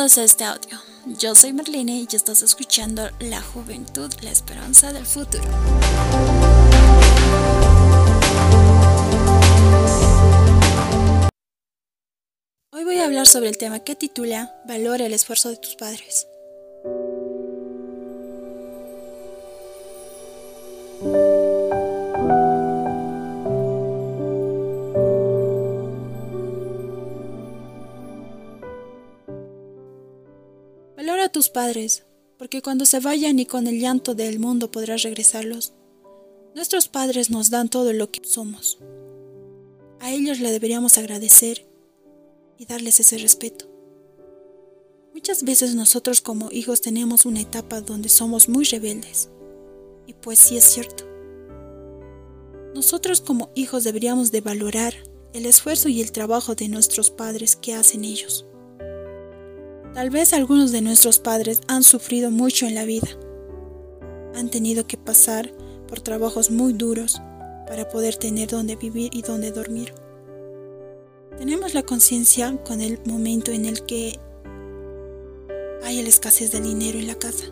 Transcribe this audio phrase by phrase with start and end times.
[0.00, 0.78] Bienvenidos a este audio.
[1.18, 5.44] Yo soy Merline y estás escuchando La Juventud, la Esperanza del Futuro.
[12.72, 16.26] Hoy voy a hablar sobre el tema que titula Valora el esfuerzo de tus padres.
[31.50, 32.04] Padres,
[32.38, 35.74] porque cuando se vayan y con el llanto del mundo podrás regresarlos.
[36.54, 38.78] Nuestros padres nos dan todo lo que somos.
[40.00, 41.66] A ellos le deberíamos agradecer
[42.56, 43.66] y darles ese respeto.
[45.12, 49.28] Muchas veces nosotros como hijos tenemos una etapa donde somos muy rebeldes.
[50.06, 51.04] Y pues sí es cierto.
[52.74, 54.94] Nosotros como hijos deberíamos de valorar
[55.34, 58.46] el esfuerzo y el trabajo de nuestros padres que hacen ellos.
[59.94, 63.08] Tal vez algunos de nuestros padres han sufrido mucho en la vida.
[64.36, 65.52] Han tenido que pasar
[65.88, 67.20] por trabajos muy duros
[67.66, 69.92] para poder tener donde vivir y donde dormir.
[71.38, 74.20] Tenemos la conciencia con el momento en el que
[75.82, 77.46] hay la escasez de dinero en la casa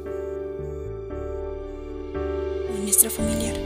[2.76, 3.56] en nuestra familiar.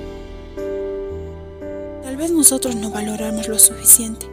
[2.02, 4.31] Tal vez nosotros no valoramos lo suficiente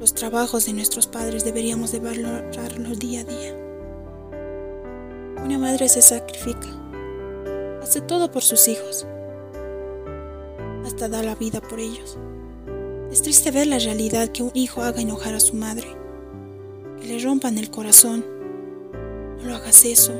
[0.00, 3.56] los trabajos de nuestros padres deberíamos de valorarlos día a día.
[5.44, 6.68] Una madre se sacrifica,
[7.82, 9.06] hace todo por sus hijos,
[10.84, 12.16] hasta da la vida por ellos.
[13.10, 15.88] Es triste ver la realidad que un hijo haga enojar a su madre,
[17.00, 18.24] que le rompan el corazón.
[19.38, 20.12] No lo hagas eso.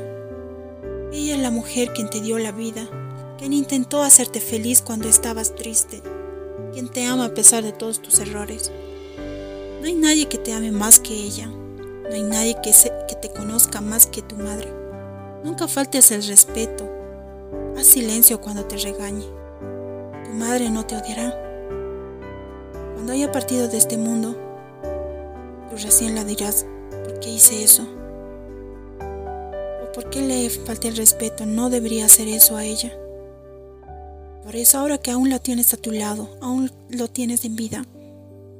[1.13, 2.89] Ella es la mujer quien te dio la vida,
[3.37, 6.01] quien intentó hacerte feliz cuando estabas triste,
[6.73, 8.71] quien te ama a pesar de todos tus errores.
[9.79, 11.47] No hay nadie que te ame más que ella.
[11.47, 12.73] No hay nadie que,
[13.07, 14.67] que te conozca más que tu madre.
[15.43, 16.89] Nunca faltes el respeto.
[17.77, 19.25] Haz silencio cuando te regañe.
[20.25, 21.33] Tu madre no te odiará.
[22.93, 24.35] Cuando haya partido de este mundo,
[25.69, 27.87] tú recién la dirás, ¿por qué hice eso?
[29.81, 31.45] ¿O por qué le falté el respeto?
[31.45, 32.91] No debería hacer eso a ella.
[34.43, 37.85] Por eso ahora que aún la tienes a tu lado, aún lo tienes en vida,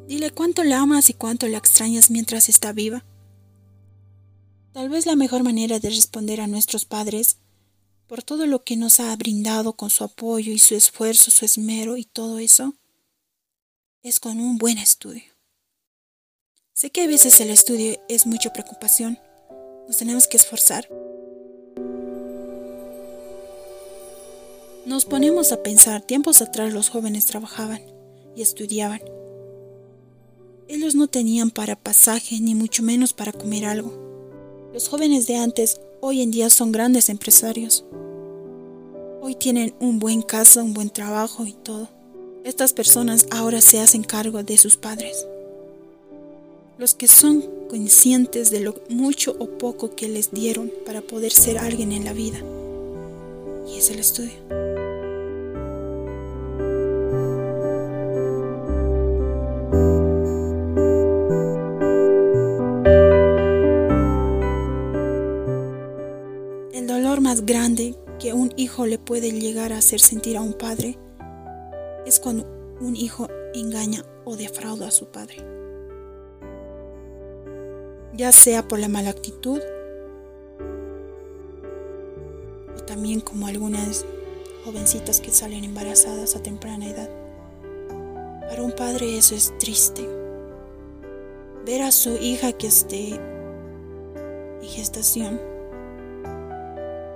[0.09, 3.05] Dile cuánto la amas y cuánto la extrañas mientras está viva.
[4.73, 7.37] Tal vez la mejor manera de responder a nuestros padres
[8.07, 11.95] por todo lo que nos ha brindado con su apoyo y su esfuerzo, su esmero
[11.95, 12.73] y todo eso,
[14.01, 15.31] es con un buen estudio.
[16.73, 19.19] Sé que a veces el estudio es mucha preocupación,
[19.85, 20.89] nos tenemos que esforzar.
[24.87, 27.83] Nos ponemos a pensar, tiempos atrás los jóvenes trabajaban
[28.35, 29.01] y estudiaban
[30.69, 33.91] ellos no tenían para pasaje ni mucho menos para comer algo.
[34.71, 37.85] Los jóvenes de antes hoy en día son grandes empresarios.
[39.19, 41.89] Hoy tienen un buen casa, un buen trabajo y todo.
[42.43, 45.27] Estas personas ahora se hacen cargo de sus padres.
[46.77, 51.57] Los que son conscientes de lo mucho o poco que les dieron para poder ser
[51.57, 52.37] alguien en la vida.
[53.67, 54.68] Y es el estudio.
[67.29, 70.97] Más grande que un hijo le puede llegar a hacer sentir a un padre
[72.07, 72.43] es cuando
[72.81, 75.35] un hijo engaña o defrauda a su padre.
[78.15, 79.61] Ya sea por la mala actitud
[82.75, 84.07] o también como algunas
[84.65, 87.11] jovencitas que salen embarazadas a temprana edad.
[88.49, 90.01] Para un padre eso es triste.
[91.63, 95.58] Ver a su hija que esté en gestación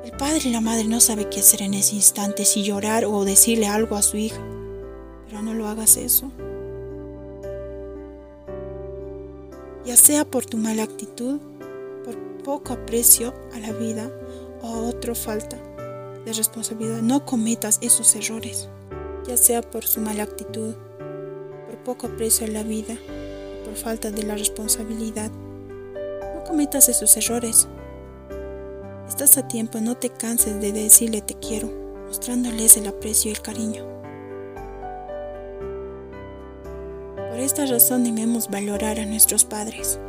[0.04, 3.24] el padre y la madre no saben qué hacer en ese instante, si llorar o
[3.24, 4.42] decirle algo a su hija.
[5.28, 6.32] Pero no lo hagas eso.
[9.86, 11.40] Ya sea por tu mala actitud,
[12.04, 14.12] por poco aprecio a la vida
[14.62, 15.58] o a otra falta
[16.26, 18.70] de responsabilidad, no cometas esos errores.
[19.28, 20.74] Ya sea por su mala actitud,
[21.66, 22.98] por poco aprecio a la vida,
[23.64, 25.32] por falta de la responsabilidad,
[26.36, 27.68] no cometas esos errores.
[29.14, 31.70] Estás a tiempo, no te canses de decirle te quiero,
[32.08, 33.86] mostrándoles el aprecio y el cariño.
[37.30, 40.00] Por esta razón debemos valorar a nuestros padres,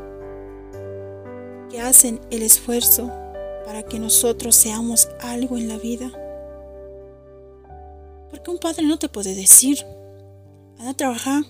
[1.70, 3.12] que hacen el esfuerzo
[3.66, 6.10] para que nosotros seamos algo en la vida.
[8.30, 9.84] Porque un padre no te puede decir,
[10.78, 11.44] anda a trabajar.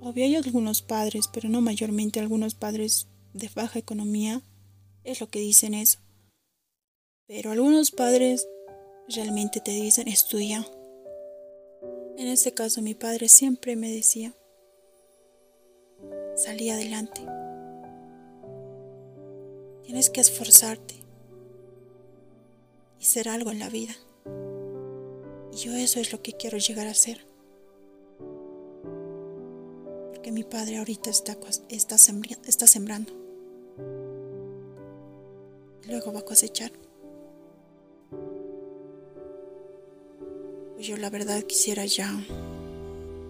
[0.00, 4.42] Obvio hay algunos padres, pero no mayormente algunos padres de baja economía
[5.04, 6.00] es lo que dicen eso.
[7.26, 8.48] Pero algunos padres
[9.08, 10.64] realmente te dicen estudia.
[12.16, 14.32] En este caso mi padre siempre me decía,
[16.36, 17.20] salí adelante.
[19.82, 20.94] Tienes que esforzarte
[23.00, 23.94] y ser algo en la vida.
[25.52, 27.26] Y yo eso es lo que quiero llegar a ser.
[30.12, 31.36] Porque mi padre ahorita está,
[31.70, 31.96] está,
[32.46, 33.12] está sembrando.
[35.82, 36.85] Y luego va a cosechar.
[40.86, 42.08] Yo la verdad quisiera ya,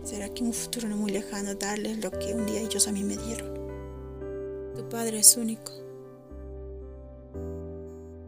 [0.05, 2.93] será que en un futuro no muy lejano, darles lo que un día ellos a
[2.93, 3.55] mí me dieron.
[4.75, 5.73] Tu padre es único.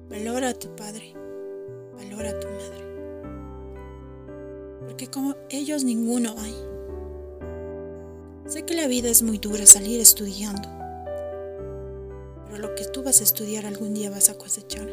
[0.09, 1.13] Valora a tu padre,
[1.95, 2.85] valora a tu madre.
[4.87, 6.55] Porque como ellos ninguno hay.
[8.47, 10.71] Sé que la vida es muy dura salir estudiando,
[12.47, 14.89] pero lo que tú vas a estudiar algún día vas a cosechar.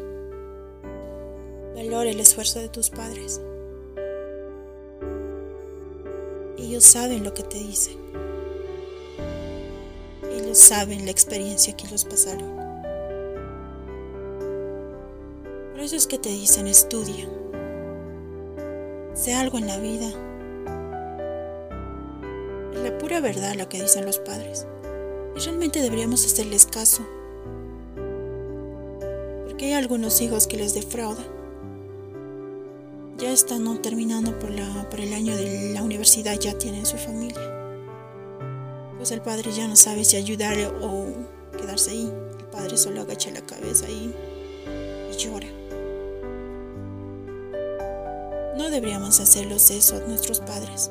[1.74, 3.40] Valora el esfuerzo de tus padres.
[6.66, 7.96] Ellos saben lo que te dicen.
[10.32, 12.56] Ellos saben la experiencia que los pasaron.
[15.70, 17.28] Por eso es que te dicen estudia.
[19.14, 20.08] Sé algo en la vida.
[22.74, 24.66] Es la pura verdad lo que dicen los padres.
[25.36, 27.06] Y realmente deberíamos hacerles caso.
[29.46, 31.35] Porque hay algunos hijos que les defraudan
[33.18, 37.40] ya están terminando por, la, el año de la universidad, ya tienen su familia.
[38.96, 41.06] Pues el padre ya no sabe si ayudarle o
[41.56, 42.12] quedarse ahí.
[42.38, 44.14] El padre solo agacha la cabeza ahí
[45.10, 45.46] y llora.
[48.56, 50.90] No deberíamos hacerlos eso a nuestros padres.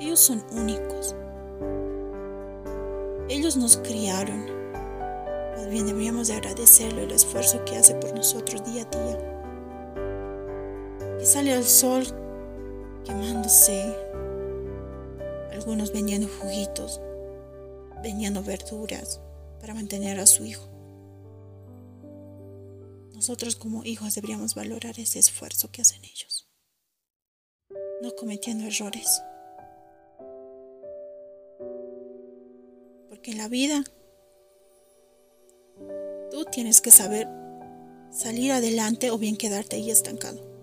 [0.00, 1.14] Ellos son únicos.
[3.28, 4.46] Ellos nos criaron.
[5.56, 9.35] Más bien deberíamos de agradecerle el esfuerzo que hace por nosotros día a día
[11.26, 12.04] sale al sol
[13.04, 13.92] quemándose,
[15.52, 17.00] algunos vendiendo juguitos,
[18.00, 19.20] vendiendo verduras
[19.60, 20.68] para mantener a su hijo.
[23.12, 26.48] Nosotros como hijos deberíamos valorar ese esfuerzo que hacen ellos,
[28.02, 29.20] no cometiendo errores.
[33.08, 33.82] Porque en la vida
[36.30, 37.26] tú tienes que saber
[38.12, 40.55] salir adelante o bien quedarte ahí estancado.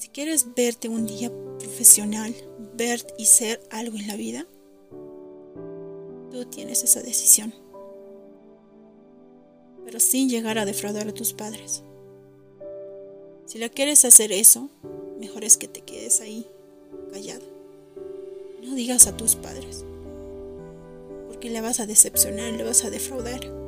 [0.00, 2.34] Si quieres verte un día profesional,
[2.74, 4.46] ver y ser algo en la vida,
[6.30, 7.54] tú tienes esa decisión.
[9.84, 11.84] Pero sin llegar a defraudar a tus padres.
[13.44, 14.70] Si la quieres hacer eso,
[15.18, 16.46] mejor es que te quedes ahí,
[17.12, 17.44] callado.
[18.62, 19.84] No digas a tus padres,
[21.28, 23.59] porque le vas a decepcionar, le vas a defraudar.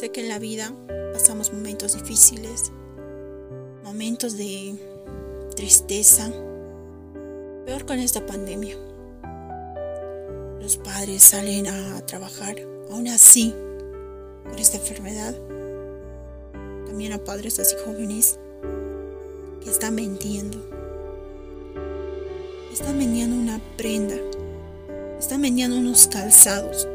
[0.00, 0.72] Sé que en la vida
[1.12, 2.72] pasamos momentos difíciles,
[3.84, 4.74] momentos de
[5.54, 6.32] tristeza,
[7.66, 8.78] peor con esta pandemia.
[10.58, 12.56] Los padres salen a trabajar,
[12.90, 13.54] aún así,
[14.48, 15.34] por esta enfermedad.
[16.86, 18.38] También a padres así jóvenes
[19.62, 20.66] que están vendiendo.
[22.72, 24.16] Están vendiendo una prenda.
[25.18, 26.88] Están vendiendo unos calzados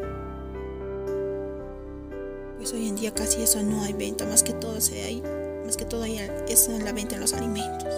[2.65, 5.21] pues hoy en día casi eso no hay venta, más que todo se hay,
[5.63, 6.17] más que todo hay,
[6.49, 7.93] es la venta de los alimentos.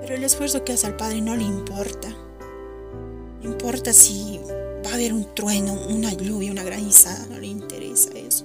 [0.00, 2.08] Pero el esfuerzo que hace al padre no le importa.
[3.44, 4.40] No importa si
[4.84, 8.44] va a haber un trueno, una lluvia, una granizada, no le interesa eso.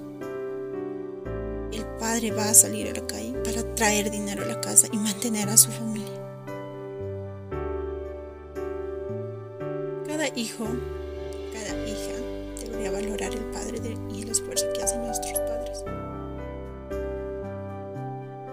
[1.73, 4.97] El padre va a salir a la calle para traer dinero a la casa y
[4.97, 6.21] mantener a su familia.
[10.05, 10.67] Cada hijo,
[12.85, 13.79] a valorar el Padre
[14.13, 15.83] y el esfuerzo que hacen nuestros padres.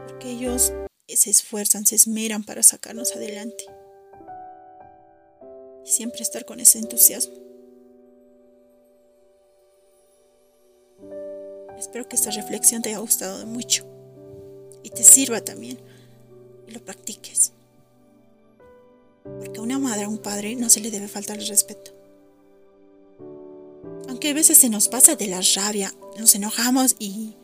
[0.06, 0.72] Porque ellos
[1.18, 3.64] se esfuerzan, se esmeran para sacarnos adelante.
[5.84, 7.34] Y siempre estar con ese entusiasmo.
[11.78, 13.84] Espero que esta reflexión te haya gustado mucho
[14.82, 15.78] y te sirva también
[16.66, 17.52] y lo practiques.
[19.22, 21.97] Porque a una madre, a un padre no se le debe faltar el respeto.
[24.28, 27.34] Aunque a veces se nos pasa de la rabia, nos enojamos y...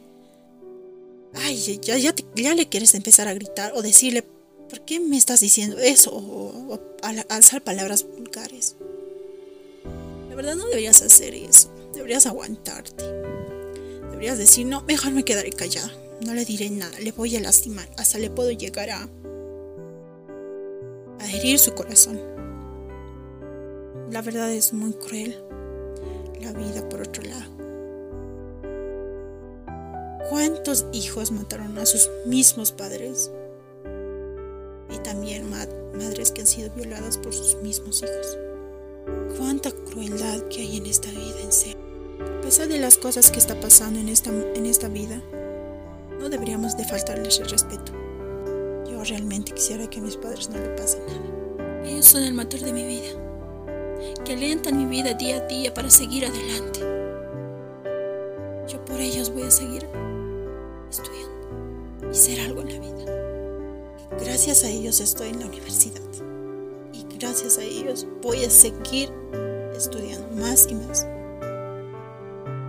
[1.33, 4.23] Ay, ya, ya, ya le quieres empezar a gritar o decirle,
[4.69, 6.11] ¿por qué me estás diciendo eso?
[6.15, 6.79] O,
[7.31, 8.77] alzar palabras vulgares.
[10.29, 11.73] La verdad no deberías hacer eso.
[11.95, 13.03] Deberías aguantarte.
[14.11, 15.91] Deberías decir, no, mejor me quedaré callada.
[16.21, 17.89] No le diré nada, le voy a lastimar.
[17.97, 19.09] Hasta le puedo llegar a,
[21.33, 22.21] herir su corazón.
[24.11, 25.43] La verdad es muy cruel.
[26.45, 27.51] La vida por otro lado.
[30.29, 33.31] ¿Cuántos hijos mataron a sus mismos padres?
[34.91, 38.39] Y también madres que han sido violadas por sus mismos hijos.
[39.39, 41.79] Cuánta crueldad que hay en esta vida en serio.
[42.21, 45.23] A pesar de las cosas que está pasando en esta, en esta vida,
[46.21, 47.93] no deberíamos de faltarles el respeto.
[48.91, 51.85] Yo realmente quisiera que mis padres no le pase nada.
[51.87, 53.24] Ellos son el motor de mi vida,
[54.25, 56.81] que alientan mi vida día a día para seguir adelante.
[58.69, 59.87] Yo por ellos voy a seguir
[60.91, 62.95] estudiando y ser algo en la vida.
[64.21, 66.01] Gracias a ellos estoy en la universidad
[66.93, 69.11] y gracias a ellos voy a seguir
[69.77, 71.07] estudiando más y más.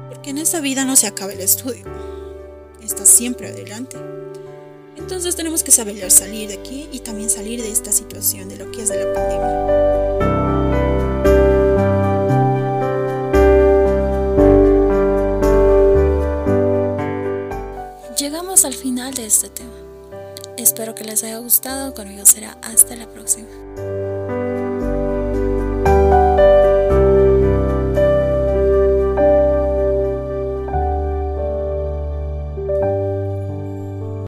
[0.10, 1.86] Porque en esta vida no se acaba el estudio,
[2.84, 3.98] está siempre adelante.
[4.98, 8.72] Entonces tenemos que saber salir de aquí y también salir de esta situación de lo
[8.72, 10.14] que es de la pandemia.
[19.25, 19.74] Este tema.
[20.58, 21.94] Espero que les haya gustado.
[21.94, 23.50] Conmigo será hasta la próxima.